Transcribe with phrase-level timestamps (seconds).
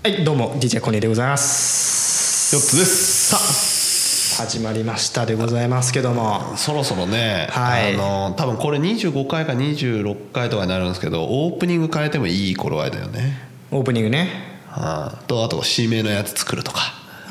[0.00, 2.54] はいどうも DJ コニーでございます。
[2.54, 3.30] 4つです。
[3.30, 6.56] さあ始まりましたでございますけども。
[6.56, 7.94] そろそろね、はい。
[7.94, 13.38] あの多分これ25回か26回とかになるんですけどオープニング変えてもいい頃合いだよね。
[13.72, 14.28] オープニングね。
[14.70, 16.80] あとあと締めのやつ作るとか。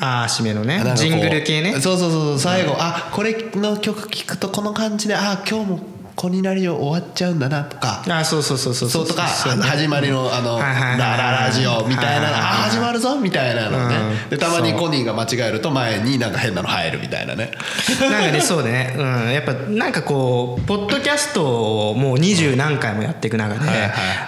[0.00, 0.82] ああ締めのね。
[0.94, 1.80] ジングル系ね。
[1.80, 5.80] そうそうそう最後、あこれの曲聴くとこの感じであ今日も
[6.18, 9.06] コニラリオ終わっちゃうんだなとかあそうそうそうそうそう。
[9.06, 13.94] とか始まりのあのラララジオみたいなあ始まるぞみたいなのね。
[14.24, 14.28] うん。
[14.30, 17.52] でたまにコニーが間違えると前になんか変なの入るみたいなね。
[18.00, 23.70] なんかねそうでね、うん、やっぱなんかこうポッドキャストをもう二十何回もやっていく中で、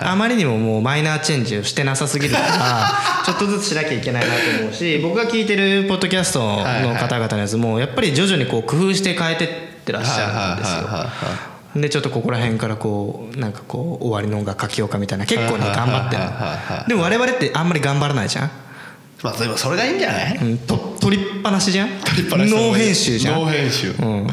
[0.00, 2.92] あまりにももうマイナーチェンジをしてなさすぎるから
[3.26, 9.48] ちょっとずつしなきゃいけないなと思うし僕が聞いてるポッドキャストの方々のやつもやっぱり徐々にこう工夫して変えてっ
[9.84, 11.49] てらっしゃるんですよ。
[11.77, 18.51] でちょっとここら辺からこうなんかこう終わりの音楽書きようかみたいな結構ね頑張ってるでも我々ってあんまり頑張らないじゃん、
[19.23, 20.37] まあでもそれがいいんじゃない？
[20.37, 21.88] うん、と取りっぱなしじゃん？
[22.05, 23.41] 取りっぱなしノー編集じゃん？
[23.41, 23.91] ノー編集。
[23.99, 24.27] うん。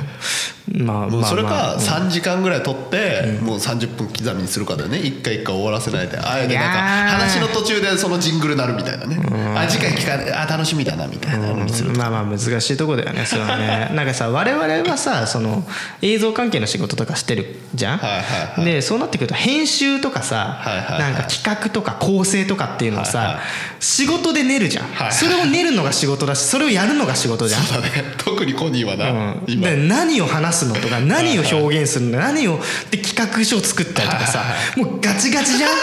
[0.85, 4.99] まあもうそれか3時間ぐらい撮ってもう30分刻みにするかだよね。
[4.99, 6.17] 一回一回終わらせないで。
[6.17, 6.79] あえてなんか
[7.17, 9.17] 話の途中でそのジングルなるみたいなね。
[9.55, 10.31] あ次回聞かない。
[10.33, 13.91] あ楽しみだなみたいなのにするまあまあ難しいとこだよねそれはね。
[13.95, 15.65] なんかさ我々はさその
[16.01, 18.21] 映像関係の仕事とかしてるじゃん、はいはい
[18.57, 18.65] はい。
[18.65, 20.99] でそうなってくると編集とかさ、はいはいはい。
[20.99, 23.37] なんか企画とか構成とかっていうのをさ、はいはい。
[23.79, 27.63] 仕事で練るじゃん、はいそれを練るのが仕事だしそれをやるのが仕事じゃん？
[27.63, 28.03] そうだね。
[28.17, 32.59] 特にコニーはなうん、何を話すのとか何を表現するの何を
[32.91, 34.43] で企画書を作ったりとかさ
[34.75, 35.71] もうガチガチじゃん？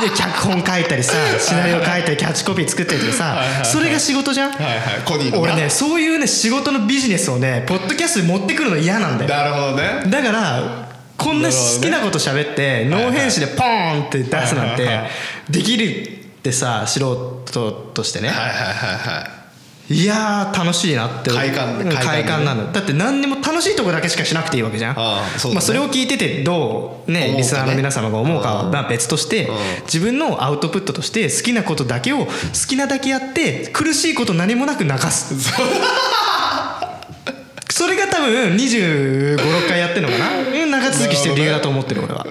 [0.00, 4.50] で脚本書いたりさシナリオ書いたりキャッチコピー作ったりとかさそれが仕事じゃん？
[4.50, 4.80] はいはい。
[5.04, 5.52] コニーのな。
[5.52, 9.30] 俺ねそういうね仕事のビジネスをねポッドキャストに持ってくるの嫌なんだよ。
[9.30, 10.02] なるほどね。
[10.06, 14.88] だからこんな好きなこと喋ってノー編集でポーンって出すなんて
[15.48, 18.28] できるってさ素人としてね。
[18.28, 18.54] はいはいはい
[19.16, 19.30] はい
[19.90, 21.30] いやー楽しいなって。
[21.30, 22.80] 快感うん快感快感なのだ。
[22.80, 24.94] って何にも楽しいとこだけしかしなくていいわけじゃん。
[25.38, 25.54] そね。
[25.54, 27.36] まあ、それを聞いててどうねね。
[27.36, 29.50] リスナーの皆様が思うかはまあ別として
[29.82, 32.32] 自分のアウトプットとして好きなことだけを好
[32.66, 35.34] きなだけやって苦しいこと何もなく流す。
[37.70, 40.30] それが多分2 5 6回やってるのかな？
[40.62, 42.26] うん長続きしてる理由だと思ってる俺は。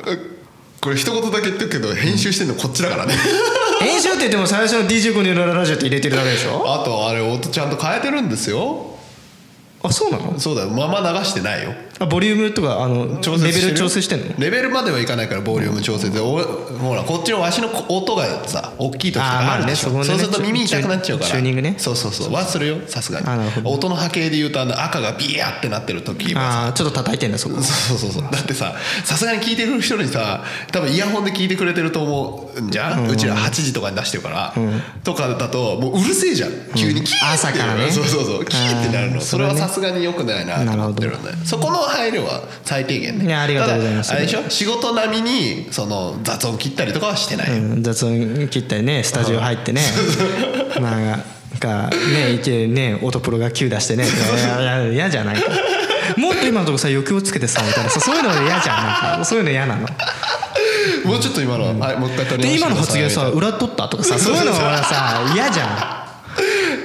[0.82, 3.14] これ一言だけ言ってるけど編集してんのこっちだからね
[3.84, 6.64] 編集って言っても最初の DJ コニーララジオって入れてるだけでしょ？
[6.74, 8.93] あとあれ音ちゃんと変えてるんですよ。
[9.84, 10.40] あそうなの？
[10.40, 10.70] そうだよ。
[10.70, 11.74] まま流してないよ。
[12.00, 14.34] あボリュームとかあの調レベル調整してんの？
[14.40, 16.14] レベルまではいかないからボリューム調節。
[16.14, 19.90] でおほらこっちのわしの音がさ大きい時とかあるでしょ。
[19.90, 21.32] そこねそうすると耳痛くなっちゃうから。
[21.32, 21.76] チューニングね。
[21.78, 22.34] そうそうそう。
[22.34, 23.28] はするよさすがに。
[23.66, 26.60] 音の波形で言うとあの赤がビヤーってなってる時はさ。
[26.66, 27.56] ああちょっと叩いてんだそこ。
[27.62, 28.74] そうそうそうだってさ
[29.04, 34.54] さすがに聞いてくる人にさ多分イヤホンで聞いてくれてると思うんじゃん、うちら8時とかに出してるから、
[35.04, 36.52] とかだともううるせえじゃん。
[36.76, 37.92] 急にキーって、朝からね。
[37.92, 38.46] そうそうそう。
[38.46, 39.22] キーってなるの。
[39.22, 43.36] それはさすがによくないなと思ってるんでそこの配慮は最低限ね。
[43.36, 44.12] ありがとうございます。
[44.12, 44.50] あれでしょ？
[44.50, 49.82] 仕事並みにその雑音切ったりとかはしてない、うん雑音切ったりねスタジオ入ってね。
[50.80, 51.24] なん
[51.60, 54.06] かねいけね音プロが Q 出してね。
[54.06, 54.08] い
[54.40, 55.50] やいや嫌じゃないか。
[56.18, 57.90] もっと今のとこさ余興つけてさみたいな。
[57.90, 59.88] さそういうの嫌じゃんなそういうの嫌なの。
[61.06, 66.03] もうちょっと今のは、はい、もう一回取りで今の発言さ裏取ったとかさそういうのはさ嫌じゃん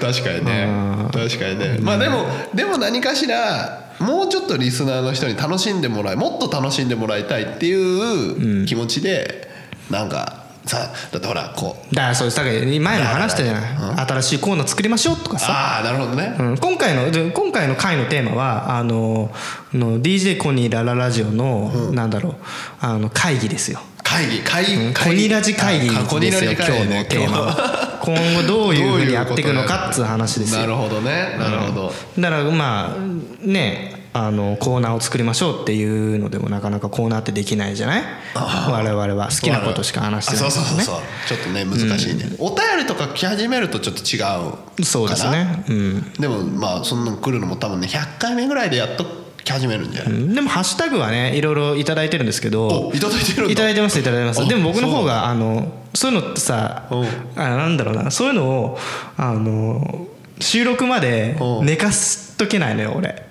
[0.01, 0.69] 確かにね。
[1.13, 1.79] 確かにね。
[1.81, 9.49] まあでもでも何かしらもうちょっとリスナーの人に楽しんでもらいもっと楽しんでもらいたいっていう気持ちで
[9.91, 11.95] なんかさだってほらこう。
[11.95, 12.37] だからそうです。
[12.37, 14.07] だから前も話したじゃない。
[14.07, 15.47] 新しいコーナー作りましょうとかさ。
[15.51, 16.37] ああなるほどね。
[16.39, 19.31] うん、今回ので今回の回のテーマはあの
[19.73, 22.35] の DJ コニーラララジオの、なんだろう。
[22.81, 23.81] あの会議ですよ。
[24.05, 30.61] 会議会議コニラジ会議ですよ今日のテーマは今後どういうふうにやっていくのかっつう話ですよ。
[30.61, 31.37] なるほどね。
[31.39, 31.93] なるほど。
[32.19, 38.03] だからまあねあのコーナーを作りましょうっていうのでもなかなかコーナーってできないじゃない？
[38.35, 39.29] 我々は。
[39.29, 40.97] 好きなことしか話してないあそうそうそうねそう。
[41.29, 44.85] ちょっとね難しいね、お便りとか来始めるとちょっと違うかな。
[44.85, 45.65] そうですね。
[45.69, 46.13] うん。
[46.15, 53.53] でもまあそんなの来るのも多分ね100回目ぐらいでやっと来始めるんじゃない、でもハッシュタグはねいろいろいただいてるんですけどおいただいてるんだ。
[53.53, 54.43] いただいてますいただいてます。
[54.43, 57.07] あでも僕の方があのそういうのってさうん
[57.37, 58.79] あなんだろうなそういうのを
[59.17, 60.07] あの
[60.41, 63.27] 収録までうん寝かすとけないのよ俺。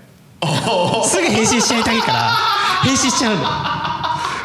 [1.04, 2.32] すぐ返信しちゃいたいから
[2.84, 3.44] 返信しちゃうの。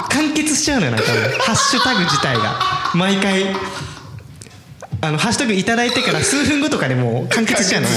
[0.09, 1.07] 完結しちゃうのよなんか
[1.41, 2.59] ハッシュタグ自体が。
[2.95, 3.47] 毎回
[5.01, 7.89] あのハッシュタグいただいてから数分後とかにもう完結しちゃうの。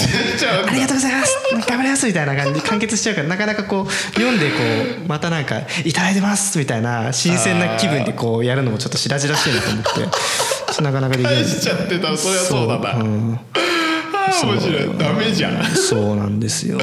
[0.67, 1.37] ありがとうございます。
[1.67, 2.07] 頑張ります。
[2.07, 4.55] みたいな感じで完結しちゃうからなかなかこう読んでこ
[5.05, 11.35] うまたなんかいただいてますみたいな新鮮な気分でこうやるのもちょっとしらじらしいなと思ってなかなかできない。
[11.43, 12.93] 返しちゃってたらそりゃそうだな。
[12.93, 13.39] そううん
[14.43, 14.97] 面白い。
[14.97, 15.63] ダメじゃん。
[15.75, 16.79] そうなんですよ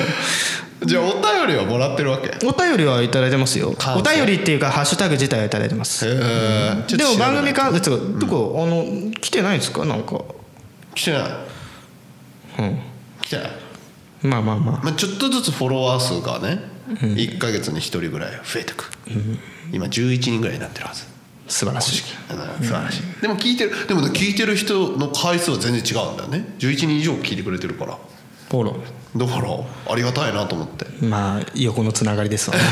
[0.84, 2.28] じゃあお便りはもらってるわけ？
[2.28, 3.74] へお便りはいただいてますよ。
[3.96, 6.06] お便りっていうかハッシュタグ自体はいただいてます。
[6.08, 9.84] えでも番組からつうかどこあの来てないんですか？
[9.84, 10.20] なんか。
[10.94, 11.22] 来てない。
[12.58, 12.78] うん。
[13.22, 13.50] 来てない。
[14.22, 14.80] まあまあまあ。
[14.84, 18.90] まあ、ちょっとずつフォロワー数がね、1か月に1人ぐらい増えてく、
[19.72, 21.04] 今11人ぐらいになってるはず。
[21.48, 22.02] 素晴らしい。
[22.30, 23.02] うん素晴らしい。
[23.20, 27.98] でも聞いてるでもね聞いてる人の回数は全然違うんだよね11人以上聞いてくれてるから。
[28.50, 28.70] ほら
[29.16, 29.48] だから
[29.92, 30.86] ありがたいなと思って。
[31.04, 32.62] まあ横のつながりですわね。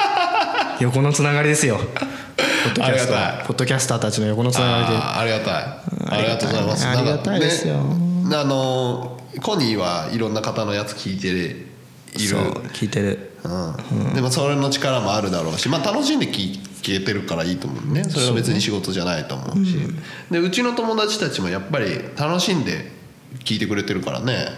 [0.80, 1.78] 横のつながりですよ。
[1.78, 3.46] ポッドキャストありがたい。
[3.46, 4.96] ポッドキャスターたちの横のつながりで。
[4.96, 6.18] ありがたい。
[6.18, 6.86] ありがとうございます。
[6.88, 7.40] ありがたい。
[7.40, 7.76] ですよ。
[7.76, 11.66] ねあのコニーはいろんな方のやつ聞いている。
[12.18, 12.40] そう
[12.72, 13.36] 聞いてる。
[13.44, 14.14] うん。
[14.14, 18.04] でもそれの力もあるだろうし、まあ、楽しんで聞聞けてるからいいと思うね。
[18.04, 19.76] それは別に仕事じゃないと思うし。
[20.30, 22.99] でうちの友達たちもやっぱり楽しんで
[23.44, 24.48] 聞いてくれてるからね、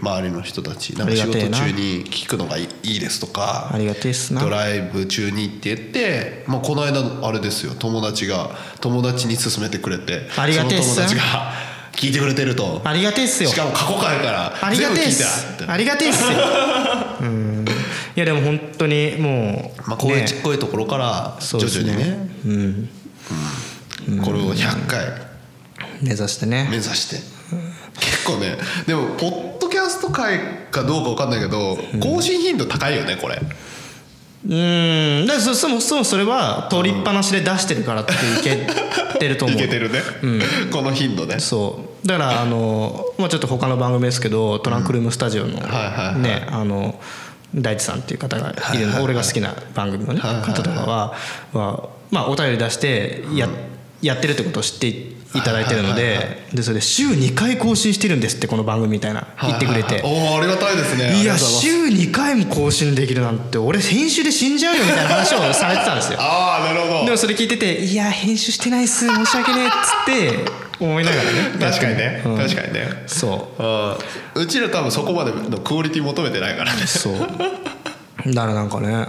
[0.00, 0.96] 周りの人たち。
[0.96, 4.40] なんか仕事中に聞くのがいいですとかありがてすな。
[4.40, 7.74] ドライブ中にって言って、まあ、この間あれですよ。
[7.74, 8.50] 友達が
[8.80, 10.94] 友達に勧めてくれてありがてす。
[10.94, 11.52] その友達が
[11.92, 12.82] 聞いてくれてると。
[12.84, 13.50] ありがてえっすよ。
[13.50, 15.16] しかも過去回からありが全部聞いてえっ
[15.58, 16.28] たすありがてえっすよ。
[17.20, 17.64] うん。
[18.16, 20.28] いやでも本当にもうまあ、こういうね。
[20.28, 22.04] ちっこいところから徐々にね。
[22.04, 22.30] ね。
[24.08, 24.18] うん。
[24.22, 25.06] これを100回。
[26.02, 26.68] 目指してね。
[26.70, 27.39] 目指して
[27.98, 28.56] 結構ね
[28.86, 30.38] でもポッドキャスト界
[30.70, 33.40] かどうか分かんないけど更新頻度高いよねこれ。
[34.42, 35.26] うん。
[35.26, 38.66] だからそそもそもそれは取りっぱなしで出してるからっていけ
[39.18, 40.00] てると思いうけてるね。
[40.72, 41.40] この頻度ね。
[41.40, 42.06] そう。
[42.06, 45.58] だからあの、まあ、ちょっと他の番組ですけどトランクルームスタジオの
[46.18, 46.98] ねあの
[47.54, 51.14] 大地さんっていう方がいるの俺が好きな番組のね方とかは
[51.52, 53.48] はまあお便り出してや
[54.00, 60.02] やってるってことを知っていただいてるのででそれで週2回更新してるんですってこの番組みたいな言ってくれて。
[60.04, 61.22] おおありがたいですね。
[61.22, 66.18] いや週2回も更新できるなんて俺編集で死んじゃうよみたいな話をされてたんですよ。
[66.20, 67.04] ああなるほど。
[67.04, 70.50] でもそれ聞いてて「いや編集してないっす申し訳ねえ」っつって
[70.80, 71.30] 思いながらね。
[71.60, 72.22] 確かにね。
[72.24, 72.36] うん。
[72.38, 73.04] 確かにね。
[73.06, 73.96] そ
[74.34, 74.40] う。
[74.40, 76.86] うちら多分そこまでのクオリティ求めてないからね。
[76.86, 77.14] そう。
[78.34, 79.06] だからなんかね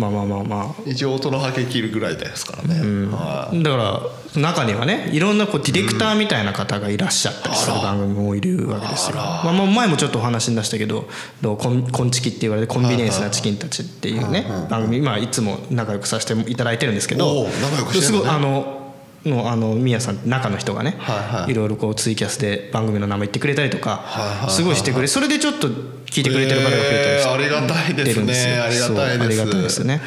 [0.00, 3.06] まあまあまあま一応音の波形切るぐらいですからね。
[3.12, 4.00] はあだから
[4.40, 11.08] 中にはねいろんなこうディレクターみたいな方がいらっしゃったりする番組もいるわけですよ、まあ、まあ前もちょっとお話に出したけど
[11.42, 18.30] 「どうコンコンチキ」って言われてコンビニエンスなチキンたちっていうね番組まあいつも仲良くさせていただいてるんですけど仲良くしてすごんのね。
[18.30, 18.79] いあの
[19.24, 21.52] のあのミヤさん中の人がね、はいはい。
[21.52, 28.54] いろいろこうツイキャスで番組の名前言ってくれたりとか、はいはいはいすごいしてくれそれでちょっと聞いてくれてる方が増えたりしてえーありがたいでするんですよ。
[28.54, 29.24] ねありがたいです。
[29.24, 30.00] ありがたいですね。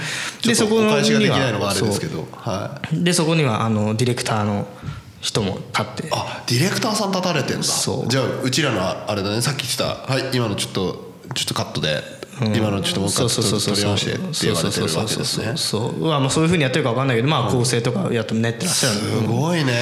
[0.44, 1.02] でそこには
[2.94, 4.68] でそこにはあのディレクターの
[5.22, 6.10] 人も立って。
[6.12, 7.64] あディレクターさん立たれてんだ。
[7.64, 8.08] そう。
[8.08, 9.42] じゃあうちらのあれだね。
[9.42, 12.02] さっき言ってた「はい今のちょっとちょっとカットで、
[12.42, 15.54] 今のちょっともう一回ちょっと取り直して」って言われてるわけですね。
[15.56, 19.22] すそうそうそうまあまあそういうふうにやってるか分かんないけどまあ構成とかやって練ってらっしゃる。
[19.22, 19.74] んでごいね。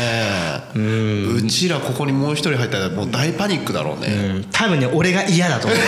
[0.76, 4.46] うちらここにもう一人入ったらもう大パニックだろうね、うん。
[4.52, 5.80] 多分ね俺が嫌だと思う。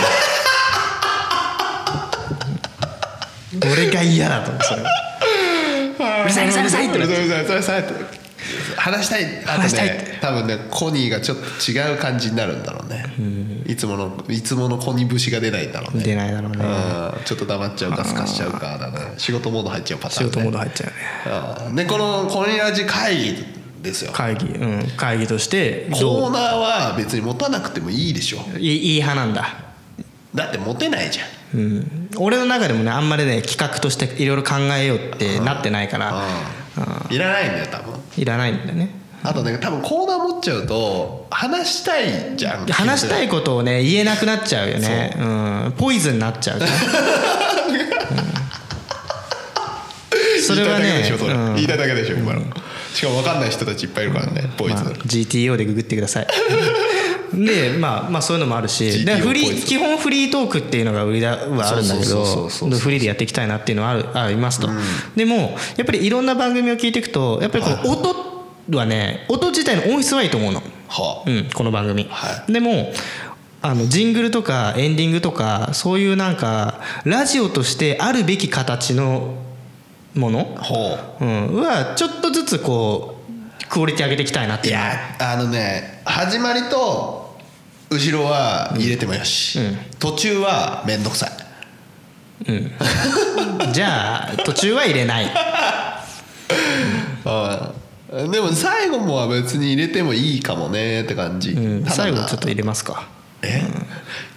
[3.72, 4.90] 俺が嫌だと思うそれは。
[6.24, 7.20] うるさいうるさいうるさいってうるさいう。
[7.28, 8.24] るさいうるさいって。
[8.76, 13.04] 話したいあと話したいっね多分ねコニーがちょっと違う感じになるんだろうね
[13.66, 16.04] いつものいつものコニー節が出ないんだろうね。
[16.04, 16.64] 出ないだろうね。
[16.64, 17.24] うん。
[17.24, 19.14] ちょっと黙っちゃうかすかしちゃうかだね。
[19.18, 20.86] 仕事モード入っちゃうパターン、ね、仕事モード入っちゃ
[21.68, 21.84] うね。
[21.84, 23.44] でこのコニラジ会議
[23.82, 24.12] ですよ。
[24.12, 24.46] 会議。
[24.46, 24.86] うん。
[24.96, 28.38] 会議としてコーナーは別に持たなくてもいいでしょ。
[28.58, 29.48] いいいい派なんだ。
[30.34, 31.26] だって持てないじゃん。
[31.54, 36.26] うん、俺の中でもねあんまりね企画としていろいろ考えようってなってないから、
[37.08, 37.94] いらないんだよ多分。
[38.16, 42.66] いらないんだよねあとね多分コーナー持っちゃうと話したいじゃん。
[42.66, 45.16] 話したいことをね言えなくなっちゃうよね。
[45.18, 45.22] う。
[45.70, 46.66] ん、ポイズンになっちゃう うん。
[50.42, 51.54] それはね言いたいだけでしょうん。
[51.54, 52.42] 言いたいだけでしょ今の。
[52.92, 56.26] しかも分かんない人たちいっぱいいるからねポイズン、まあ、GTO でググってください。
[57.32, 64.68] でまあまあそういうのもあるしでフリー基本フリートークっていうのが売りだはあるんだけどフリーでやっていきたいなっていうのはあるありますと、
[65.16, 68.33] でもやっぱりいろんな番組を聞いていくとやっぱりこの音
[68.70, 72.92] はね音自体の音質はいいと思うの、はうん、この番組、はでも
[73.60, 79.36] あのジングルとかエンディングとかそういうなんかラジオとしてあるべき形の
[80.14, 81.24] もの、あほう。
[81.24, 83.22] うん、はちょっとずつこ
[83.62, 87.36] うクオリティ上げていきたいなっていやあのね始まりと
[87.90, 89.76] 後ろは入れてもよし、うん。
[89.98, 91.30] 途中は面倒くさい。
[93.72, 95.30] じゃあ途中は入れない。
[97.24, 97.72] あ
[98.14, 103.08] でも最後もは別に入れてもいいかもねって感じ、うん、最後ちょっと入れますか。
[103.42, 103.62] え、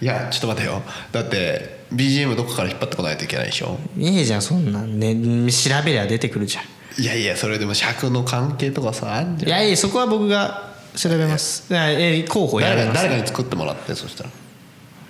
[0.02, 0.82] いやちょっと待てよ。
[1.12, 3.78] だって BGM どこから引っ張ってこないといけないでしょ？
[3.98, 5.16] いいじゃんそんなんね
[5.52, 7.02] 調べりゃ出てくるじゃん。
[7.02, 9.50] いやいやそれでも尺の関係とかさあんじゃん。
[9.50, 11.72] いやいやそこは僕が調べます。
[11.72, 14.30] いやえ候補や誰かに作ってもらってそしたら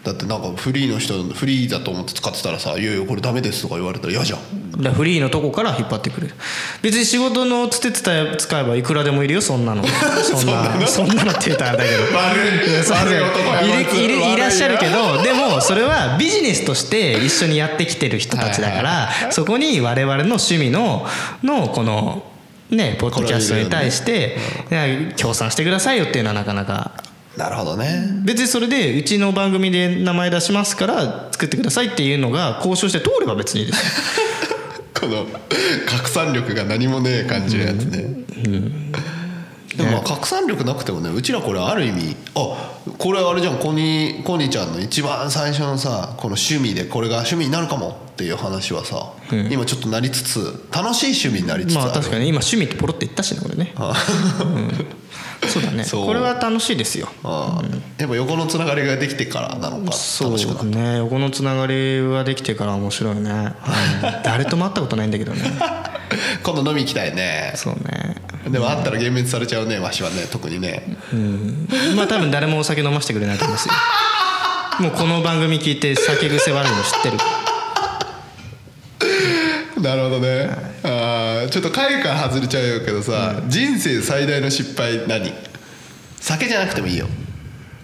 [0.07, 4.81] だってなんかフリーの人フリーだと思って使ってたらさ「いやいやこれダメです」とか言われたら嫌じゃん。
[4.81, 6.31] だフリーのとこから引っ張ってくる。
[6.81, 9.83] 別に仕事のつてつた使えばいくらでもいるよ そんなの。
[10.23, 11.31] そんなそんなの。
[11.31, 12.03] って言ったらだけど。
[12.15, 14.33] 悪い。
[14.33, 21.05] いらっしゃるけどでもそれはビジネスとして一緒にやってきてる人たちだからそこに我々の趣味の
[21.43, 22.23] のこの
[22.69, 24.37] ねポッドキャストに対して
[25.15, 26.91] 協賛してくださいよっていうのはなかなか
[27.37, 28.09] なるほどね。
[28.23, 33.77] 別にそれでうちの番組で名前出しますから作ってくださいっていうのが交渉して通れば別にいいです。
[33.77, 34.23] よ
[34.99, 35.27] この
[35.85, 38.25] 拡散力が何もねえ感じのやつね、
[39.77, 49.13] でもまあ拡散力なくてもねうちらこれある意味あこれあれじゃんコニーコニーちゃんの一番最初のさこの趣味でこれが趣味になるかもっていう話はさ、
[49.51, 54.71] 今ちょっとなりつつ楽しい趣味になりつつある、まあ確かに今趣味ってポロって言ったしね俺ね、うん
[55.47, 55.85] そうだね。
[55.91, 57.09] これは楽しいですよ。
[57.23, 57.65] ああ。
[57.97, 59.91] やっぱ横のつながりができてからなのか。
[59.91, 60.63] そう楽しくなった。
[60.65, 63.53] ね横のつながりはできてから面白いね、うん
[64.23, 65.41] 誰とも会ったことないんだけどね。
[66.43, 67.53] 今度飲み行きたいね。
[67.55, 68.15] そうね。
[68.49, 70.97] でも会ったら幻滅されちゃうねわしはね特にね。
[71.95, 73.73] まあ多分誰もお酒飲ませてくれないと思いますよ。
[74.79, 77.17] もうこの番組聞いて酒癖悪いの知ってる。
[79.81, 80.49] なるほどね、
[81.49, 85.33] ちょっと回から外れちゃうけどさ、人生最大の失敗何？
[86.19, 87.07] 酒じゃなくてもいいよ。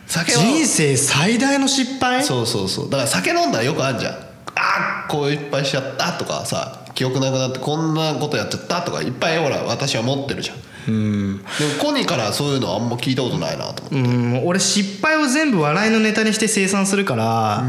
[0.06, 2.24] 酒は人生最大の失敗？
[2.24, 2.90] そうそうそう。
[2.90, 4.14] だから酒飲んだらよくあるじゃん。
[4.56, 10.58] あーこういっぱいしちゃったとかさ記憶なくなってこんなことやっちゃったとかいっぱいほら私は持ってるじゃん。
[10.88, 11.38] うん。
[11.38, 11.48] でも
[11.82, 14.46] コニーからそういうのあんま聞いたことないなと思って、うん。
[14.46, 17.64] 俺失敗を全部笑いのネタにして生産するから、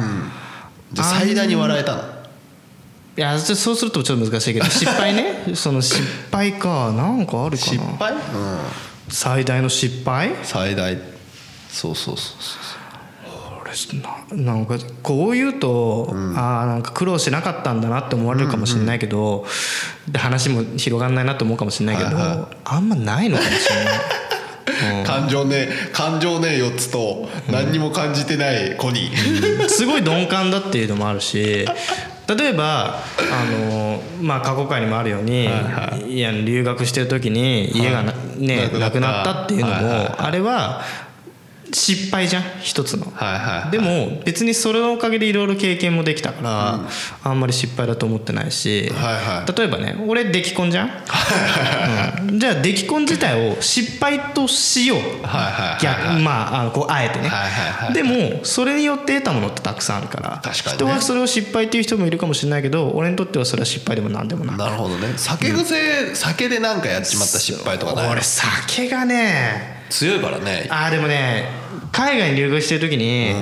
[0.93, 2.14] じゃあ最大に笑えたの
[3.17, 5.55] いやそうするとちょっと難しいけど 失敗ね？
[5.55, 6.03] その失
[6.33, 6.93] 敗か。
[6.93, 7.73] なんかあるかな？
[7.73, 8.13] 失敗？
[8.13, 8.21] うん。
[9.09, 10.31] 最大の失敗？
[10.43, 10.97] 最大。
[11.71, 12.85] そうそうそうそう
[13.63, 13.73] 俺
[14.39, 19.47] ななんかこう言うと、ああなんか苦労しなかったんだなって思われるかもしれないけど、
[20.09, 23.95] で話も広がんないなと思うかもしれないけど、はいはあんまないのかもしれない。
[25.05, 31.67] 感情ね感情ね4つと何にも感じてないコニー、すごい鈍感だっていうのもあるし
[32.27, 35.45] 例えばあの、まあ、過去回にもあるように、
[36.09, 40.15] いや留学してる時に家がな、ね、ななくなったくなったっていうのも、はいはいはい。
[40.19, 40.83] あれは
[41.75, 43.07] 失敗じゃん一つの。
[43.15, 43.71] はいはいはい。
[43.71, 46.81] でも別にそれのおかげでいろいろ経験もできたから、
[47.23, 49.53] あんまり失敗だと思ってないし、はいはい。
[49.59, 50.91] 例えばね俺出来婚じゃん、
[52.29, 52.39] うん。
[52.39, 60.41] じゃあ出来婚自体を失敗としよう、はいはいまああのこうあえてね、はいはいはいでもそれによって得たものってたくさんあるから。
[60.43, 60.73] 確かにね。
[60.75, 65.15] 人はそれを失敗っていう人もいるかもしれないけど俺にとってはそれは失敗でも何でもないなるほどね。
[65.17, 70.67] 酒癖、酒でなんかやっちまった失敗とかない俺酒がね強いからね。
[70.71, 71.64] あーでもね
[71.95, 73.33] 海外に留学してる時に、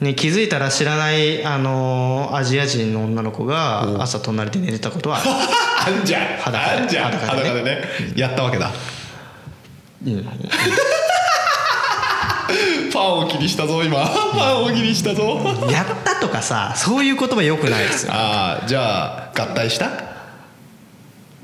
[0.00, 5.30] ね、気づいたら知らない、あのーアジア人の女の子が朝隣で寝てたことはある。
[5.98, 6.26] あんじゃん。
[6.38, 6.98] 裸で。
[6.98, 7.62] 裸でね。
[7.62, 7.82] ね。
[8.14, 8.70] やったわけだ。
[12.92, 14.06] パンを切りしたぞ今。
[14.06, 15.40] パンを切りしたぞ。
[15.68, 18.12] やったとかさそういう言葉よくないですよ。
[18.14, 19.90] ああじゃあ合体した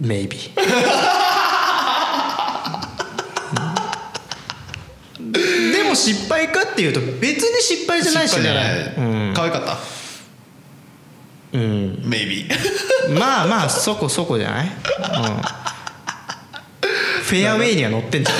[0.00, 0.50] ？Maybe
[5.90, 9.76] も失敗かっていうと別に失敗じゃないし失敗じゃねない、可愛かった？
[11.52, 11.61] うん。
[12.06, 12.49] Maybe
[13.18, 14.73] まあまあそこそこじゃない、うん、
[17.25, 18.38] フェアウェイには乗ってんじゃん。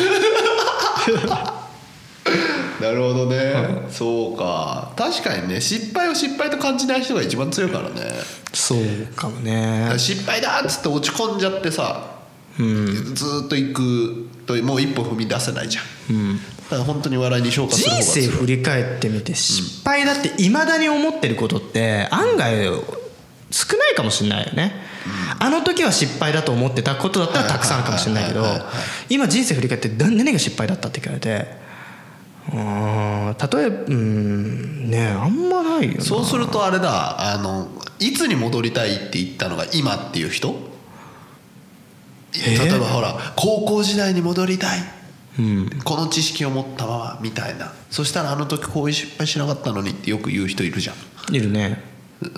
[2.81, 3.53] なるほどね、
[3.91, 4.93] そうか。
[4.97, 8.13] 確かにね失敗を失敗と感じない人が一番強いからね。
[8.55, 8.79] そう
[9.15, 9.93] かもね。
[9.99, 12.21] 失敗だっつって落ち込んじゃってさ、
[12.59, 16.41] うんずーっと行くともう一歩踏み出せないじゃん、うん
[16.79, 22.67] 本当に笑いに消化する方人生振り返ってみて失敗だっていまだに思ってることって案外
[23.51, 24.73] 少ないかもしれないよね、
[25.41, 28.45] あの時は失敗だと思ってたことだったらたくさんあるかもしれないけど
[29.09, 31.47] 今人生振り返ってな何が失敗だったって聞かれて
[32.53, 36.01] うーん例えばうんねあんまないよな。
[36.05, 40.55] そうするとあれだあのいつに戻りたいって言ったのが今っていう人？
[42.35, 44.79] え例えばほら高校時代に戻りたい
[45.39, 45.71] うん。
[45.85, 47.73] この知識を持ったままみたいな。
[47.91, 50.95] そしたらあの時こういう失敗しなかったのにってよく言う人いるじゃ
[51.31, 51.69] いるね。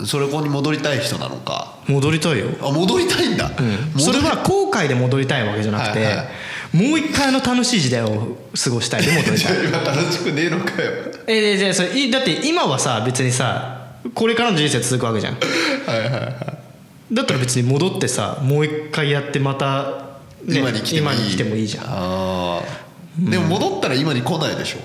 [0.01, 1.79] んそれこに戻りたい人なのか。
[1.89, 3.51] 戻りたいよ、あ戻りたいんだ、
[3.95, 6.27] うん、それは後悔で戻りたいわけじゃなくて、はいはい
[6.73, 9.57] もう一回あの楽しい時代を過ごしたいで戻りたい。
[9.69, 10.91] 今楽しくねえのかよ。
[11.27, 15.35] えー、じゃあそれいだって今はさ別にさこれからの人生続くわけじゃん。
[15.35, 17.15] はいはいはい。
[17.15, 19.83] だったら別に戻ってさもう一回やってまた、
[20.47, 21.17] ね今に来てもいい。
[21.19, 21.85] 今に来てもいいじゃん。
[21.85, 22.63] ああ
[23.19, 24.79] でも戻ったら今に来ないでしょ。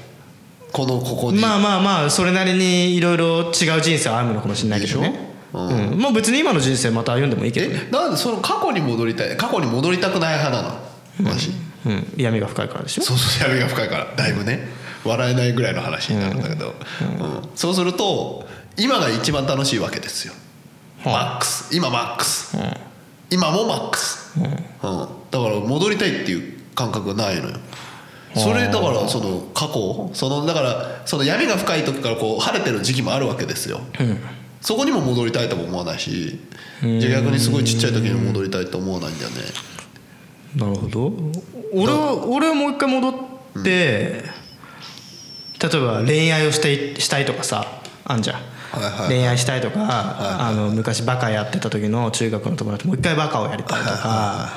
[0.72, 1.40] このここに。
[1.40, 5.10] まあまあまあそれなりにいろいろ違う人生はあるのかもしれないけどね。
[5.10, 5.60] でしょ？
[5.60, 7.84] うん、まあ別に今の人生また歩んでもいいけどね。
[7.88, 9.38] えなんでその過去に戻りたい？
[9.38, 11.32] 過去に戻りたくない派なの？
[11.32, 11.52] 私、
[11.86, 12.14] うん。
[12.18, 13.02] 闇が深いからでしょ？
[13.02, 14.16] そうそう闇が深いから。
[14.16, 14.68] だいぶね。
[15.06, 17.50] 笑えないぐらいの話になるんだけど、うん。
[17.56, 20.34] そうすると今が一番楽しいわけですよ、
[21.06, 21.74] マックス。
[21.74, 22.58] 今マックス、
[23.30, 24.44] 今もマックス、うん。
[24.44, 27.58] だから戻りたいっていう感覚がないのよ
[28.38, 30.12] それだからその過去？
[30.14, 33.82] そのだからその闇が深い時からこう晴れてる時期もあるわけですよ、
[34.62, 36.40] そこにも戻りたいとも思わないし
[36.82, 39.38] じゃあ逆にすごいちっちゃい時にも戻りたいと思わないんだよね。
[40.56, 41.14] なるほど。
[41.74, 43.14] 俺は俺はもう一回戻っ
[43.64, 44.26] て、例え
[45.80, 48.42] ば恋愛をしたいしたいとかさあんじゃん、
[48.72, 49.00] はいはい。
[49.02, 54.50] はい恋愛したいとか、あの昔バカやってた時の中学の友達もう一回バカをやりたいとか、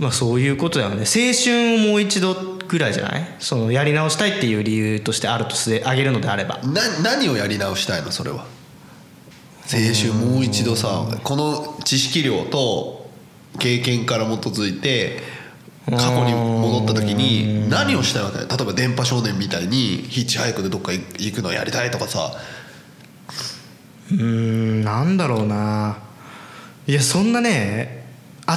[0.00, 1.02] まあそういうことだよね。
[1.02, 2.34] 青春をもう一度
[2.66, 3.36] ぐらいじゃない？
[3.38, 6.58] そのやり直したいっていう理由としてあるとしてあげるのであれば。
[6.62, 8.10] な何をやり直したいの？
[8.10, 8.46] それは。
[9.72, 13.08] 青春もう一度さこの知識量と
[13.58, 15.20] 経験から基づいて
[15.84, 18.38] 過去に戻った時に何をしたいわけ？
[18.38, 22.32] 例えば電波少年みたいにヒッチハイクでどっか行くのやりたいとかさ。
[24.10, 25.98] うーんなんだろうな。
[26.86, 27.99] いやそんなね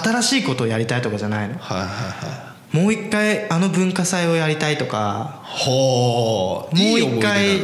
[0.01, 1.57] 新しいことをやりたいとかじゃないの？
[1.57, 2.77] はいはいはい。
[2.77, 5.41] もう一回あの文化祭をやりたいとか。
[5.43, 7.59] ほうもう一回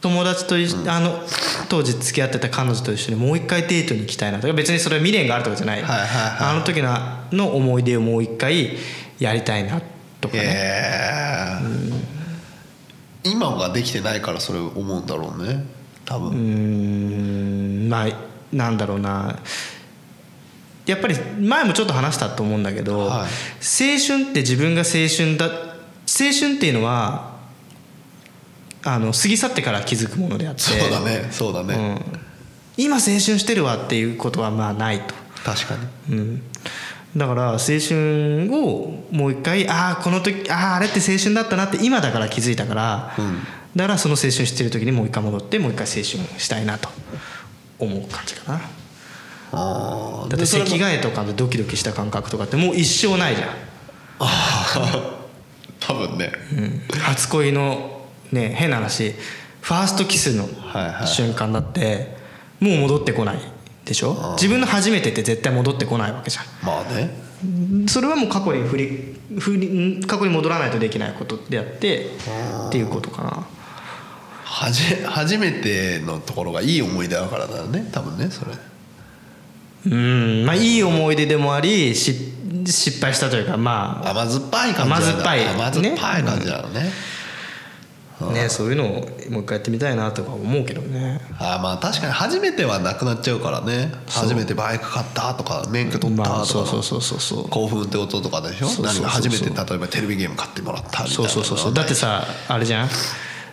[0.00, 1.20] 友達と一緒あの
[1.68, 4.52] 当時付き合ってた彼女と一緒にもう一回デートに行きたいなとか。
[4.52, 6.10] 別にそれは未練があるとかじゃない,、はいはいはい。
[6.50, 6.96] あの時の
[7.32, 8.76] の思い出をもう一回
[9.18, 9.80] やりたいな
[10.20, 10.46] とかへね
[13.24, 15.64] え今ができてないからそれ思うんだろうね。
[16.04, 17.86] 多分。
[17.86, 17.88] ん。
[17.88, 18.08] まあ
[18.52, 19.38] なんだろうな
[20.86, 23.08] やっぱり前もちょっと話したと思うんだけど、はい。
[23.08, 23.26] 青
[23.98, 27.34] 春って自分が青春だ青春っていうのは
[28.84, 30.60] あの過ぎ去ってから気づくものであって。
[30.60, 31.80] そうだねそうだね、う
[32.82, 35.76] ん、今青春してるわっていうことはまあないと、確か
[36.08, 36.16] に。
[36.16, 36.42] うん、
[37.16, 43.38] だから青春をもう一回ああこの時あああれって青春だったなって今だから気づいたから、うん。
[43.74, 46.04] だからその青春してる時にもう一回戻ってもう一回青春
[46.38, 46.90] したいなと
[47.78, 48.60] 思う感じかな
[49.54, 53.48] ああだって席替えとかでドキドキした感覚とかってもう一生ないじゃん。
[55.80, 56.32] 多分ね。
[56.52, 56.80] うん。
[57.00, 58.00] 初恋の
[58.32, 59.14] ね変な話
[59.60, 60.48] ファーストキスの
[61.06, 62.16] 瞬間だって
[62.60, 63.38] もう戻ってこない
[63.84, 64.34] でしょ？
[64.36, 67.10] 自分の初めてって絶対戻ってこないわけじゃまあね。
[67.44, 69.66] んそれはもう過去に振り振り
[69.98, 70.02] ん？
[70.04, 72.06] 過去に戻らないとできないことであって
[72.68, 73.46] っていうことかな。
[74.44, 78.52] はじ初めてのところがいい思い出だからだよね多分ねそれ
[79.86, 80.44] うん。
[80.46, 82.32] まあいい思い出でもありし
[82.66, 85.44] 失敗したというかま甘酸っぱい感じ甘酸っぱい。
[85.46, 86.90] 甘酸っぱい感じなのね。
[88.20, 88.88] あねそういうのを
[89.28, 91.20] もう一回やってみたいなとか思うけどね。
[91.38, 93.92] あーまあ確かに初めてはなくなっちゃうからね。
[94.08, 97.48] 初めてバイク買ったとか免許取ったとか、まあそうそうそうそうそう。
[97.48, 98.68] 興奮ってこととかでしょ？
[98.68, 99.02] そうそうそうそう。
[99.02, 101.74] 何か初めて例えばテレビゲーム買ってもらったみたいなそうそうそうそう。
[101.74, 102.88] だってさあれじゃん？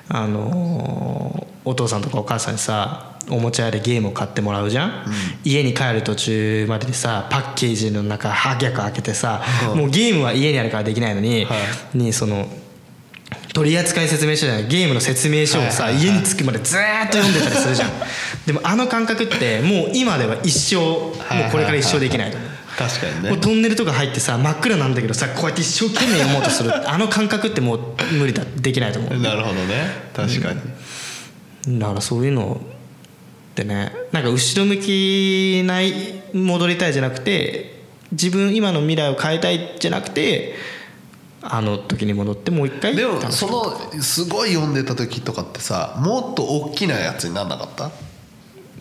[0.09, 5.05] あのーお父さんとかお母さんにさおもちゃ屋でゲームを買ってもらうじゃん、
[5.43, 9.41] 家に帰る途中までにさパッケージの中ハギャク開けてさ、
[9.75, 11.55] もうゲームは家にあるからできないのに、は
[11.93, 12.47] にその
[13.53, 16.13] 取扱説明書じゃないゲームの説明書をさ、はいはいはい。
[16.13, 17.89] 家に着くまでずーっと読んでたりするじゃん。
[18.45, 22.33] でもあの感覚ってもう今では一生もうこれから一生できない
[22.77, 23.29] 確かにね。
[23.31, 26.71] もうトンネルとか入ってさ真っ暗なんだけどさこうやって一生懸命読もうとする。
[26.89, 27.79] あの感覚ってもう
[28.17, 29.19] 無理だできないと思う。
[29.19, 30.09] なるほどね。
[30.15, 30.53] 確か
[31.67, 32.61] に、だからそういうの
[33.51, 33.91] ってね。
[34.11, 35.93] なんか後ろ向きない
[36.33, 40.55] 戻りたいじゃなくて自分今の未来を変えたいじゃなくて
[41.41, 47.91] あの時に戻ってもう一回でもそのすごい読んでた時とかってさもっと大きなやつになんなかった？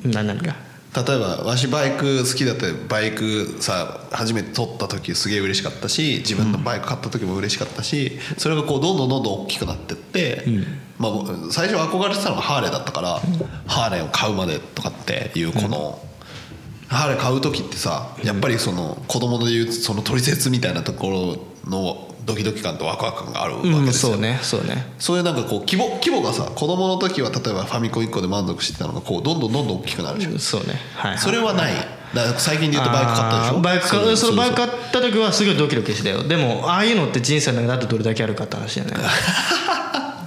[0.09, 0.55] な何が？
[0.93, 10.45] 例えばわしバイク好きだってバイクさ初めて取った時すげえ嬉しかったし自分のバイク買った時も嬉しかったしそれがこうどんどんどんどん大きくなってって、
[11.01, 11.13] まあ、
[11.51, 13.21] 最初憧れてたのがハーレーだったから、
[13.67, 15.99] ハーレーを買うまでとかっていうこの、
[16.89, 24.93] ハーレー買う時ってさやっぱりその子供でいうその取説みたいなところのドキドキ感とワクワク感があるわけうんですよ、そうねそうね。
[24.99, 30.75] そういうなんかこう規模規模がさ子供の時は例えばファミコン1個で満足してたのがこうどんどんどんどん大きくなるじゃん、そうね。
[30.97, 31.73] はい、はい、それはない。
[32.13, 33.61] だ最近で言うとバイク買ったでしょ？
[33.61, 36.27] バイクそうかそのバイクそう買った時はすごいドキドキしたよ。
[36.27, 39.05] でもああいうのって人生の中であとどれだけあるかって話だよね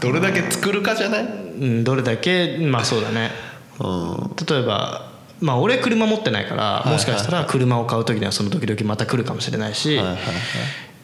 [0.04, 1.24] どれだけ作るかじゃない？
[1.24, 2.58] うんどれだけ？
[2.60, 3.32] まあそうだね。
[3.80, 4.36] うん。
[4.48, 5.12] 例えば
[5.42, 10.24] まあ俺車持ってないからもしかしたら車を買う時にはその時々また来るかもしれないしはいはいはい。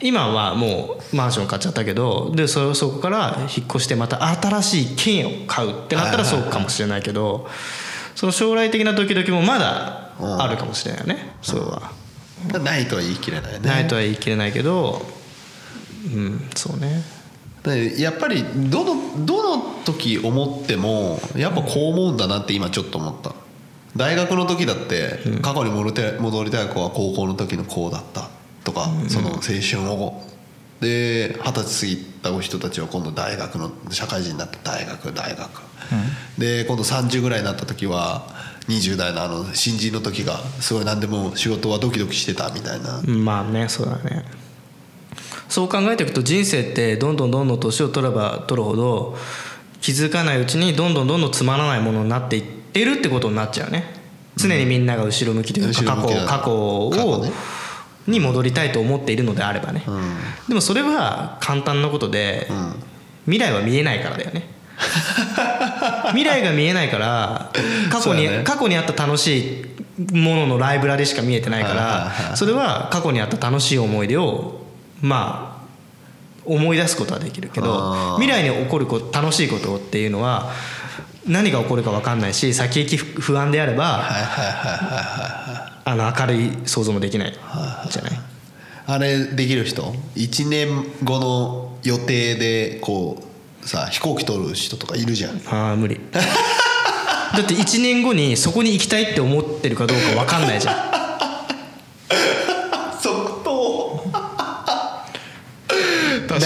[0.01, 7.47] 今はもうマンション買っちゃったけどでそそこから引っ越してまた新しい一軒家を買うってなったらそうかもしれないけど
[8.15, 11.91] その将来的なドキドキもまだあるかもしれないよねそれは。
[12.63, 13.59] ないとは言い切れないね。
[13.59, 15.01] ないとは言い切れないけど
[16.15, 16.87] うんそうね。
[16.87, 17.18] で
[17.65, 23.33] やっぱりどのどの時思ってもやっぱこう思うんだなって今ちょっと思った。
[23.95, 28.29] 大学の時だって過去に戻りたい戻りたい子は高校の時のこうだった。
[28.63, 30.29] とかその青春を。
[30.79, 35.49] で二十歳過ぎた人たちは今度大学の社会人になって大学大学、
[36.37, 38.29] で今度30ぐらいになった時は
[38.69, 43.01] 20代のあの新人の時がすごい何でも仕事はドキドキしてたみたいな。
[43.01, 44.23] まあねそうだね
[45.49, 49.17] そう考えていくと人生ってどんどんどんどん年を取れば取るほど
[49.81, 53.99] 気づかないうちにどんどんどんどんつまらないものになっていってるってことになっちゃうね。
[54.37, 57.25] 常にみんなが後ろ向きというか過去過去を
[58.07, 60.01] に戻りたいと思っているのであればね、うん。
[60.47, 62.89] でもそれは簡単なことで、ん
[63.25, 64.47] 未来は見えないからだよね。
[66.09, 67.51] 未来が見えないから
[67.91, 69.65] 過去に、過去にあった楽し
[69.99, 74.58] いもののライブラリしか見えてないからそれは過去にあった楽しい思い出を
[75.01, 75.59] まあ
[76.45, 80.51] 思い出すことはできるけど未来に起こること楽しいことっていうのは
[81.27, 84.03] 何が起こるか分かんないし先行き不安であれば
[85.85, 87.33] あの明るい想像もできない
[87.89, 88.11] じゃない？
[88.87, 89.83] あれできる人
[90.15, 93.23] ？1年後の予定でこ
[93.63, 95.41] うさ飛行機取る人とかいるじゃん。
[95.47, 95.99] ああ無理。
[96.11, 100.88] だって1年後にそこに行きたいって思ってるかどうか分かんないじゃん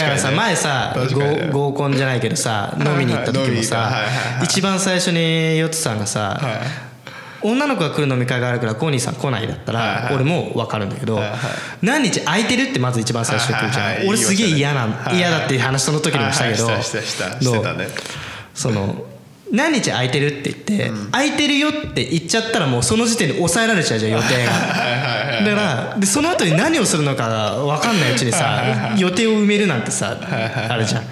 [0.06, 6.94] からさ前さ合合コンじゃないけどさ飲みに行った時もさはいはいはい一番最初にヨッツさんがさはい。
[7.46, 10.04] 女の子が来る飲み会があるからコーニーさん来ないだったはいはい。
[10.12, 11.40] ら俺も分かるんだけどはいはい。
[11.82, 13.98] 何日空いてるってまず一番最初に来るじゃはいはい。
[13.98, 16.84] はいん俺すげえ嫌な言い嫌だっていう話その時にもしたけどはいはい。
[16.84, 17.42] したしたした。
[17.42, 17.88] してたね。
[18.54, 19.06] その
[19.54, 24.52] 何日空いてるって言って空いてるよって言っちゃったらもうその時点で抑えられちゃうじゃん予定が。
[25.46, 28.64] だからでその後に何をするのかが分かんないうちにさ
[28.98, 30.18] 予定を埋めるなんてさ
[30.70, 31.04] あるじゃん。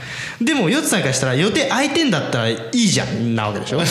[0.43, 3.81] でもヨッツさんからしたら予定空いてんだったらいいじゃんなわけでしょ？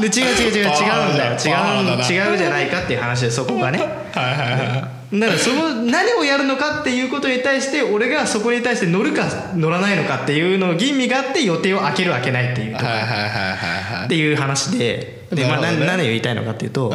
[0.00, 1.32] で違う違う違う違うんだよ。
[1.32, 3.78] 違う違うじゃないかっていう話でそこがね。
[3.78, 15.22] はいはいはいだからそこ何をやるのかっていうことに対して俺がそこに対して乗るか乗らないのかっていうのを吟味があって予定を開ける開けないっていうっていう話で。
[15.32, 16.92] で、まあ、何何を言いたいのかっていうとう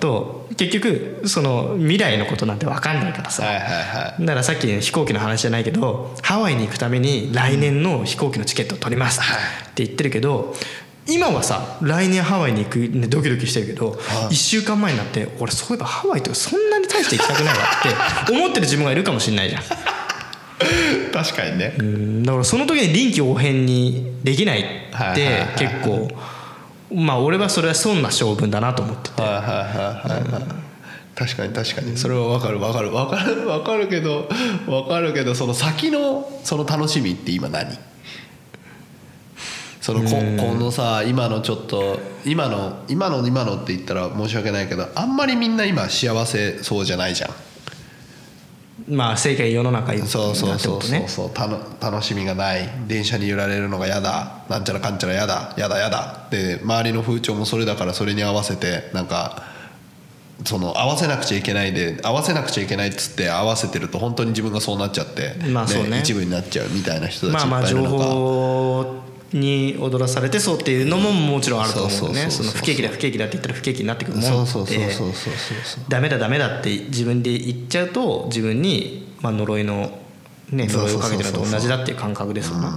[0.00, 3.44] と結局その未来のことなんて分かんないからさ。
[3.44, 10.54] だからさっきの飛行機の話じゃないけどハワイに行くために来年の飛行機のチケットを取りますって言ってるけど
[11.08, 17.64] 今はさ来年ハワイに行く、ね、ドキドキしてるけど、1週間前になって俺そういえばハワイとかそんなに大して行きたくないわ
[18.24, 19.62] って 思ってる自分がいるかもしれないじゃん。
[21.12, 21.74] 確かにね。
[21.78, 22.22] うん。
[22.22, 26.08] だからその時に臨機応変にできないって結構
[26.92, 29.22] まあ俺はそれは損な性分だなと思ってて。
[29.22, 30.42] はいはいはいはいはい。
[31.14, 31.96] 確かに確かに。
[31.96, 32.90] それは分かる分かる。
[32.90, 34.28] 分かる分かるけど
[34.66, 37.78] 分かるけどその先のその楽しみって今何？
[39.86, 47.30] そのここのさ今のちょっと今の今の今のって言ったら申し訳ないけどあんまりみんな今幸せそうじゃないじゃん。
[48.92, 50.50] まあ世界世の中になってそうそう。
[50.54, 52.68] こそうそうそうたの楽しみがない。
[52.88, 54.42] 電車に揺られるのが嫌だ。
[54.48, 55.54] なんちゃらかんちゃら嫌だ。
[55.56, 56.26] 嫌だ嫌だ。
[56.32, 59.44] で周りの風潮もそれだからそれに合わせてなんか
[60.44, 66.00] その合わせなくちゃいけないで合わせなくちゃいけないっつって合わせてると本当に自分がそうなっちゃって、まあそうね。
[66.00, 72.30] 一部になっちゃうみたいな人たちいっまあまあ情ぱいいる中、報に踊らされてそうっていうのももちろんあると思うね。
[72.30, 75.84] その不景気だ不景気だって言ったら不景気になってくるもんそうそうそうでそうそうそうそう。
[75.88, 79.98] ダメだダメだって自分で言っちゃうと自分にまあ呪いの
[80.50, 82.68] ね呪いをかけてるのと同じだっていう感覚ですよね。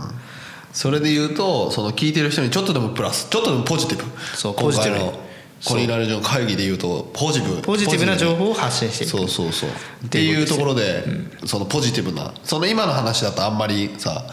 [0.74, 4.04] それで言うとその聞いてる人にちょっとでもプラスちょっとでもポジティブ。
[4.36, 5.20] そうポジティブの
[5.66, 7.62] コニーラルジョン会議で言うとポジティブ。
[7.62, 9.12] ポジティブな情報を発信していく。
[9.12, 9.70] そうそうそう。
[10.06, 11.04] っていうところで、
[11.46, 14.26] そのポジティブなその今の話だとあんまりさ、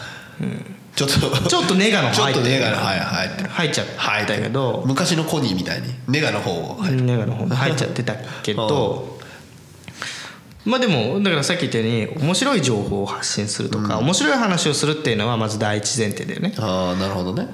[0.97, 1.47] ちょっと。
[1.47, 3.49] ちょっとネガのちょっとネガのはい入ってる。
[3.49, 3.87] 入っちゃっ
[4.25, 4.83] たけど。
[4.87, 5.93] 昔のコニーみたいに。
[6.07, 7.45] ネガの方をネガの方。
[7.45, 9.15] に入っちゃってたけど。
[10.65, 16.53] まあでもだからさっき言ったように面白い情報を発信するとか面白い話をするっていうのはまず第一前提だよね。
[16.57, 17.47] ああなるほどね、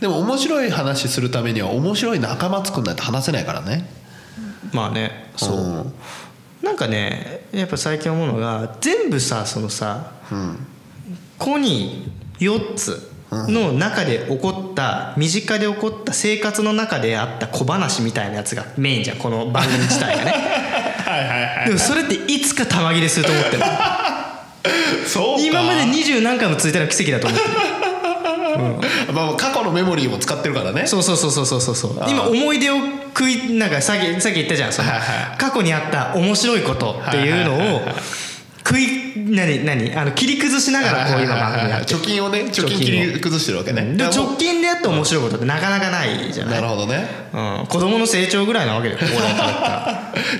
[0.00, 3.86] でも面白い話するためには面白い仲間作んないと話せないからね。
[4.72, 5.94] まあねそう、うん。
[6.62, 10.66] なんかねやっぱ最近思うのが全部さそのさうん。
[11.38, 20.30] コニー4つの中で起こった身近で起こった生活の中であった小話みたいなやつがメインじゃんこの番組自体がね。
[21.08, 23.62] はいはいはいでもそれっていつか玉切れすると思ってる
[25.08, 25.42] そうか。
[25.42, 27.54] 今まで二十何回も続いたら奇跡だと思ってる
[29.12, 30.86] まあまあ過去のメモリーも使ってるからね。
[30.86, 32.04] そうそうそうそうそうそうそう。
[32.08, 32.76] 今思い出を
[33.16, 34.90] 食いなんかさっきさっき言ったじゃんその
[35.38, 37.82] 過去にあった面白いことっていうのを
[38.68, 42.00] 食い何何あの切り崩しながらこう今番組やってる。
[42.00, 43.82] 貯金をね貯金切り崩してるわけね。
[43.92, 47.08] でだからも直近であって面白いことってなかなかないじゃうなないるほどね。
[47.32, 49.00] うん、子供の成長ぐらいなわけだよ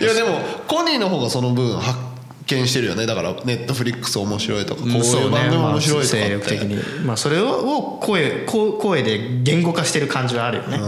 [0.01, 1.99] いやでもコニーの方がその分発
[2.47, 3.07] 見してるよね。
[3.07, 10.79] だからネットフリックス面白いとかこういう番組面白いとかまあ、精力的に、まあ、それを声こ声で言語化してる感じはあるよね、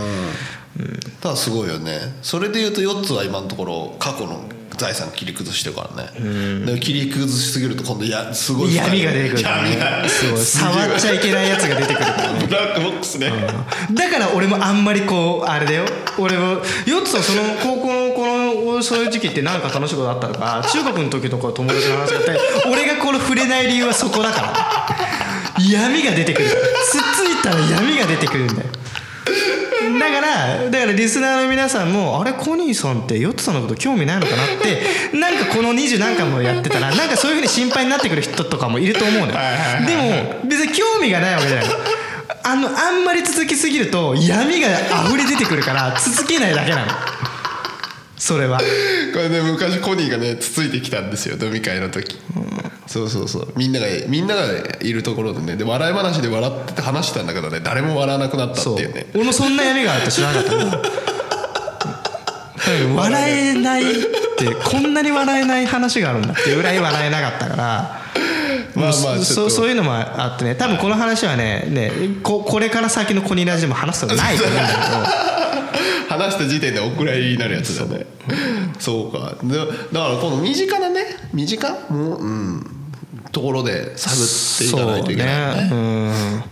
[1.22, 1.98] ただすごいよね。
[2.20, 4.44] それでいうと4つは今のところ過去の
[4.80, 6.64] 財産切り崩してるからね。
[6.64, 9.38] でも切り崩しすぎると今度やすごい闇が出てくる
[10.08, 12.46] すげえ触っちゃいけないやつが出てくるからね。
[12.46, 13.30] ブラックボックスね。
[13.92, 15.84] だから俺もあんまりこうあれだよ。
[16.18, 16.62] 俺もよっ
[17.04, 24.54] つはその高校のこのそういう時期って何か楽しいことあったのか中学の時とか友達の話があって俺がこの触れない理由はそこだから。
[25.60, 26.48] 闇が出てくる。
[26.48, 28.68] つっついたら闇が出てくるんだよ
[29.98, 34.82] だからだからリスナーの皆さんもあれコニーさんってヨッツさんのこと興味ないのかなって
[35.16, 39.32] なんかこの二十何回もやってたらなんかそういうふうに心配になってくる人とかもいると思うのよ。
[39.86, 41.68] でも別に興味がないわけじゃない。
[41.68, 41.74] の
[42.42, 44.68] あのあんまり続きすぎると闇が
[45.06, 46.86] 溢れ出てくるから続けないだけなの
[48.20, 48.58] それは。
[48.58, 48.64] こ
[49.16, 52.18] れね昔コニーがねつついてきたんですよ飲み会の時、
[52.86, 53.52] そうそうそう。
[53.56, 54.42] みんながみんなが
[54.82, 55.56] いるところでね。
[55.56, 59.06] で笑い話で笑ってて話してたんだけどね誰も笑わなくなったっていうね。
[59.14, 61.10] 俺もそんな闇があると知らなかった。
[62.94, 63.94] 笑えないっ
[64.36, 68.00] てこんなに笑えない話があるんだっていうぐらい笑えなかったから。
[68.74, 70.54] まあまあそそうそういうのもあってね。
[70.54, 71.90] 多分この話はねね
[72.22, 75.29] ここれから先のコニラジでも話すことないと思うんだけど
[76.10, 78.06] 話した時点でお蔵入りになるやつだよね。
[78.80, 79.12] そう。
[79.12, 79.36] か。
[79.44, 82.66] でだからこの身近なね身近もううん
[83.30, 85.62] ところで探っていかないといけないよね。
[85.62, 85.70] ね。
[85.70, 86.42] うん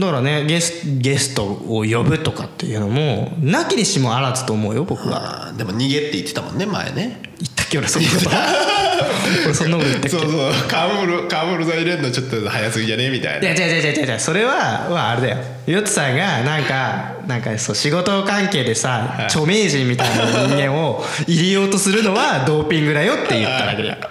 [0.00, 5.48] だからねゲスゲストを呼ぶとかっていうのもなきにしもあらずと思うよ僕は。
[5.48, 7.20] あーでも逃げって言ってたもんね前ね。
[7.40, 8.30] 言ったっけ俺そんなこと。
[9.46, 10.16] 俺そんなこと言ったっけ？
[10.18, 10.52] そうそう。
[10.68, 13.10] カーブルカーブル剤入れるのちょっと早すぎじゃね？
[13.10, 13.48] みたいな。
[13.52, 14.20] いや違う違う違う違う。
[14.20, 14.52] それは
[14.90, 15.36] はあれだよ。
[15.66, 23.96] ヨッツさんがなんかなんかそう仕事関係でさ著名人みたいな人間を入れようとするのはドーピングだよって言っただけだよ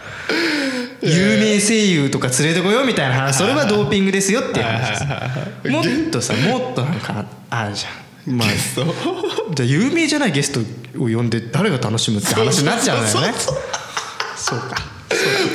[1.01, 3.38] 有名声優とか連れてこようみたいな話。
[3.38, 5.69] それはドーピングですよっていう話です。
[5.69, 8.36] もっとさもっとなんかあるじゃん。
[8.36, 8.86] まあそう
[9.53, 10.60] じゃあ有名じゃないゲスト
[10.99, 13.33] を呼んで誰が楽しむって話になっちゃうんだよね。
[14.36, 14.75] そうか。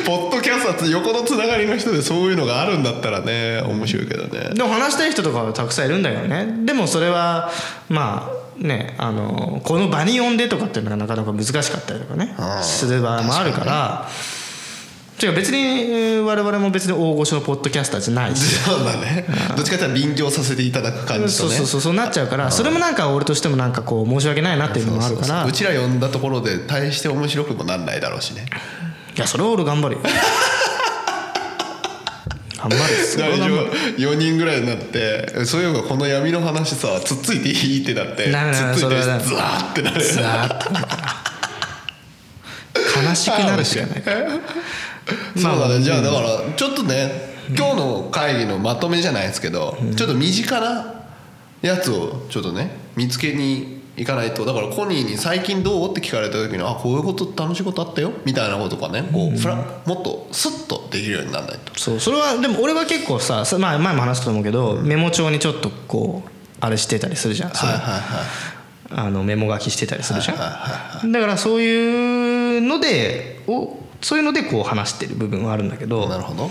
[0.07, 4.55] ポッドキャスト横のつながりの人でそういうのがあるんだったらね面白いけどね。
[4.55, 6.64] でも話したい人とかはたくさんいるんだけどね。
[6.64, 7.50] でもそれは
[7.88, 12.35] まあねあのこの場に呼んでとかっていうのがなかなか難しかったりとかね。
[12.62, 14.09] する場合もあるから
[15.22, 18.42] 違う別にえー我々も別に大御所のポッドキャスターじゃないし。
[18.56, 19.24] そうだね。
[19.56, 21.46] どっちかっていうと臨場させていただく感じとね。
[21.46, 25.44] そうそうそうそうなっちゃうからそれもなんか俺としてもなんかこう申し訳ないなっていうのもあるから。
[25.44, 28.46] うちら呼んだところで大して面白くもなんないだろうしね。
[29.16, 30.00] いやそれは俺頑張るよ。
[32.56, 32.87] 頑張るよ。
[33.04, 33.70] それは大丈頑張る。
[33.70, 33.76] 夫。
[34.02, 38.30] 4人ぐらいになってそういえばこの闇の話さつっついていいってなってつっ
[38.74, 40.87] ついてザーってなるザーッとなる。
[40.87, 40.96] か
[43.02, 44.02] ら悲しくなるしかない
[45.36, 45.80] そうだね。
[45.80, 50.94] じゃあだからちょっとね今日の会議のまとめじゃないですけどちょっと身近な
[51.60, 54.44] やつをちょっとね見つけに行かないと。
[54.44, 59.08] だからコニーに「最近どう?」って聞かれた時に「あこういうこと楽しいことあったよ」みたいなことがね。
[59.12, 61.78] こうフラもっとスッとできるようにならないと。
[61.78, 68.00] そうそれはでも俺は結構さ、さまあ、前も話したと思うけど、メモ帳にちょっとこうあれしてたりするじゃん、はいはいはい。
[68.94, 76.50] あのメモ書きしてたりするじゃん、はいはいだからそういうのでおそういうのでこう話してる部分はあるんだけどなるほど。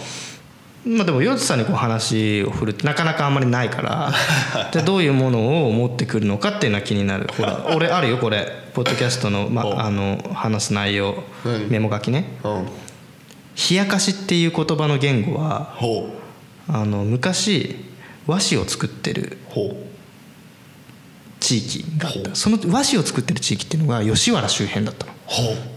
[0.83, 4.11] まあでもヨッツさんにこう話を振るってなかなかあんまりないから
[4.73, 8.61] じゃあどういうものを持ってくるのかっていうのは気になるほら 俺あるよこれ。
[8.73, 12.37] ポッドキャストの,、まおあの話す内容何メモ書きね。
[12.43, 12.47] う。
[12.49, 12.65] ん
[13.69, 16.09] 「冷やかし」っていう言葉の言語はほ
[16.69, 17.75] あの昔
[18.25, 19.37] 和紙を作ってる
[21.41, 22.33] 地域があった。
[22.33, 25.11] その和紙を作ってる地域っていうのが吉原周辺だったの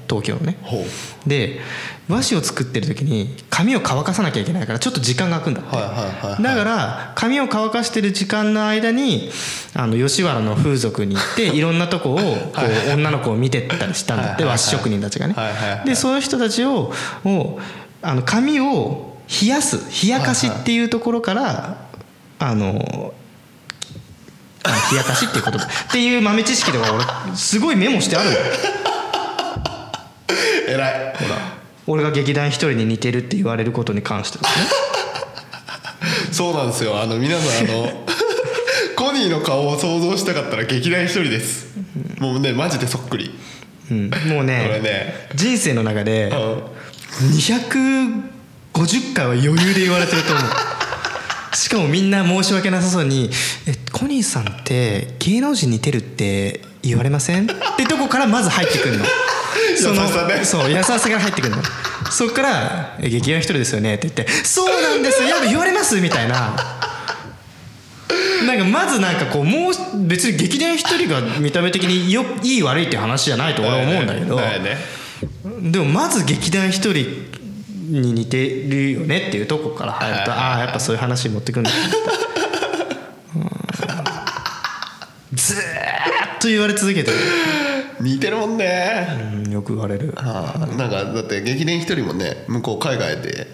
[0.09, 0.57] 東京のね。
[0.63, 0.85] ほ
[1.27, 1.61] で
[2.09, 6.43] 和紙を作ってる時に紙を乾かさなきゃいけないからちょっと時間が空くんだって、はいはいはいはい。
[6.43, 9.31] だから紙を乾かしてる時間の間に
[9.75, 12.23] あの吉原の風俗に行って いろんなとこをこ
[12.89, 15.35] う女の子を見てったりしたんだって和紙職人たちがね。
[15.87, 21.77] でそういう人たちをもうあの紙を冷やす冷やかしっていうところから
[22.39, 23.15] あの
[24.65, 28.37] あ冷やかしっていう言葉っていう豆知識とか俺すごいメモしてあるの
[30.75, 31.15] 偉い。
[31.87, 34.67] 俺が劇団一人に似てるって言われることに関してですね。
[36.33, 37.01] そうなんですよ。
[37.01, 38.05] あの皆さんあの
[38.97, 41.67] コニーの顔を想像したかったら劇団一人です。
[42.19, 43.39] もうねマジでそっくり。
[43.91, 45.29] うん、もうねね。
[45.35, 46.63] 人生の中でうん
[47.29, 50.45] 250回は余裕で言われてると思う。
[51.55, 53.31] しかもみんな申し訳なさそうに
[53.67, 59.05] 「えコニーさんって芸能人似てるって言われません?」ってとこからまず入ってくるの
[59.85, 61.63] そのそう優しさから入ってくるの。
[62.11, 65.23] そっからえ「劇団一人ですよね」って言って「そうなんです。
[65.23, 66.57] よやっぱ言われます」みたいな。
[68.47, 69.73] なんかまずなんかこうもう
[70.07, 74.39] 別に劇団一人が見た目的によいい悪いっていう話じゃないと俺は思うんだけど、
[75.71, 76.93] でもまず劇団一人
[77.89, 81.71] に似てるよねっていうとこから入るとああやっぱそういう話持ってくんだ。
[85.33, 85.61] ずーっ
[86.41, 87.17] と言われ続けてる、
[88.01, 89.07] 似てるもんね。
[89.47, 90.15] うんよく言われる。
[90.17, 93.49] ああなんかだって劇団一人もね向こう海外で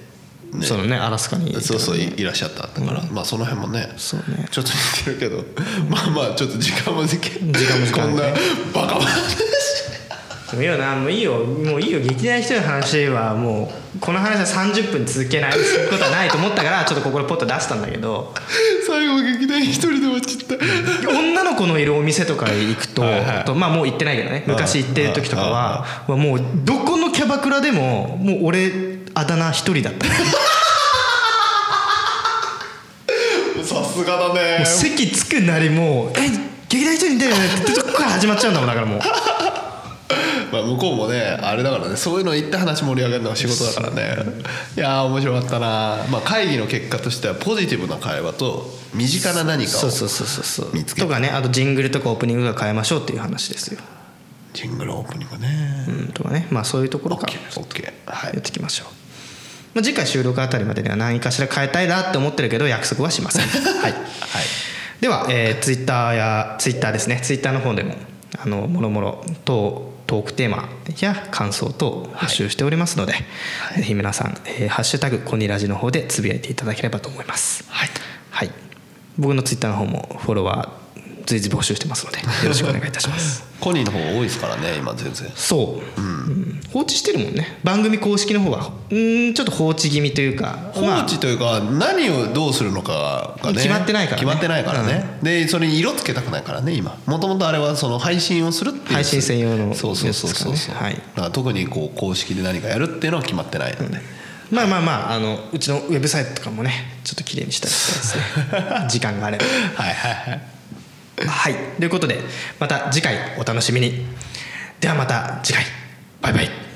[0.53, 0.67] ね。
[0.67, 1.61] そのねアラスカに。
[1.61, 4.49] そうそういいらっしゃっただから、まあその辺もねそうね。
[4.51, 5.45] ちょっと似てるけど。
[5.89, 8.35] まあまあちょっと時間も時間時間も時間こんなね
[8.75, 9.07] バカバカ
[10.53, 11.39] もういいよなもういいよ。
[11.45, 18.35] もういいよ劇団一人の話はもうこの話は30分続けないことはないと思ったからちょっとここでポッと出したんだけど。
[18.87, 21.11] 最後劇団一人で終わっちゃった。
[21.11, 23.45] 女の子のいるお店とか行くとはいはい。
[23.45, 24.45] とまあもう行ってないけどね。
[24.47, 28.71] 昔行ってる時とかははもうどこのキャバクラでももう俺
[29.15, 30.07] あだ名一人だった。
[30.09, 30.13] も
[33.65, 34.63] さすがだね。
[34.63, 36.29] う席つくなりもう「え
[36.69, 39.01] 劇団一人に出るよね」ってとこから始まっちゃうんだもんだからもう
[40.53, 44.17] まあ向こうもねあれだからねそういうの言って話盛り上げるのが仕事だからね。
[44.77, 50.75] いやー面白かったな、まあ、会議の結果としてはポジティブな会話と身近な何かをそうそうそうそうそう。
[50.75, 53.81] 見つけたとかねあとジングルとかオープニングとか変えましょうっていう話ですよ、
[54.53, 55.87] ジングルオープニングね。
[55.89, 56.47] うん、とかね。
[56.51, 58.35] まあそういうところからオッケーはい。
[58.35, 58.89] やっていきましょう、
[59.75, 63.47] まあ、次回収録あたりまでには何かしら変えたいなって思ってるけど約束はしません。
[63.81, 63.95] はい、
[65.01, 67.21] では、えー、ツイッターやツイッターですね。
[67.23, 67.95] ツイッターの方でも
[68.39, 70.69] あのもろもろとトークテーマ
[70.99, 73.13] や感想等募集しておりますので、
[73.77, 77.65] ぜひ皆さん、えーハッシュタグコニラジ」の方でつぶやいていただければと思います。
[77.69, 77.89] はい。
[78.31, 78.51] はい。
[79.17, 80.80] 僕のツイッターの方もフォロワー
[81.31, 83.45] 随時募集してますのでよろしくお願いいたします。
[83.61, 85.31] コニーの方が多いですからね今全然。
[85.37, 86.61] そう、うん。
[86.73, 87.61] 放置してるもんね。
[87.63, 91.05] 番組公式の方はうんちょっと放置気味というか放まあ。
[91.05, 94.25] 置というか何をどうするのかがね決まってないからね。
[94.25, 96.99] 決まってないからね、でそれに色つけたくないからね今。
[97.07, 98.95] もともとあれはその配信をするっていう。
[98.95, 100.95] 配信専用のそうそうそうそうやつですからねはい。
[100.97, 104.01] だから特にこう公式で何かやるっていうのは決まってないので、
[104.51, 106.73] まあまあまああのうちのウェブサイトとかもね
[107.05, 108.89] ちょっと綺麗にしたりしてですね。
[108.91, 109.45] 時間があれば。
[109.45, 110.60] はいはいはい
[111.27, 111.55] はい。
[111.79, 112.19] ということで
[112.59, 114.07] また次回お楽しみに。
[114.81, 115.65] ではまた次回。
[116.23, 116.70] バイバイ。